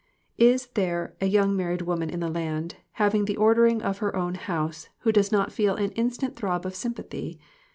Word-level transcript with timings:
Is 0.39 0.65
there 0.73 1.13
a 1.21 1.27
young 1.27 1.55
married 1.55 1.83
woman 1.83 2.09
in 2.09 2.21
the 2.21 2.27
land, 2.29 2.77
having 2.93 3.25
the 3.25 3.37
ordering 3.37 3.83
of 3.83 3.99
her 3.99 4.15
own 4.15 4.33
house, 4.33 4.89
who 5.01 5.11
does 5.11 5.31
not 5.31 5.51
feel 5.53 5.75
an 5.75 5.91
instant 5.91 6.35
throb 6.35 6.65
of 6.65 6.73
sympathy? 6.73 7.39